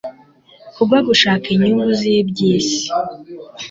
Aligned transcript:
Kubwo 0.73 0.97
gushaka 1.07 1.45
inyungu 1.53 1.87
zibyisi 1.99 2.83